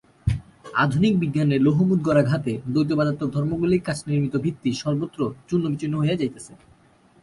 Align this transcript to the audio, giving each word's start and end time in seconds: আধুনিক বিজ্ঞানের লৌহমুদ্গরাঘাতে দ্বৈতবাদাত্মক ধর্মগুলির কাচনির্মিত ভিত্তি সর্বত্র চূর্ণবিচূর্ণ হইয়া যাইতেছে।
আধুনিক 0.83 1.13
বিজ্ঞানের 1.19 1.63
লৌহমুদ্গরাঘাতে 1.65 2.51
দ্বৈতবাদাত্মক 2.73 3.29
ধর্মগুলির 3.35 3.85
কাচনির্মিত 3.87 4.33
ভিত্তি 4.45 4.69
সর্বত্র 4.81 5.19
চূর্ণবিচূর্ণ 5.47 5.95
হইয়া 6.01 6.19
যাইতেছে। 6.21 6.53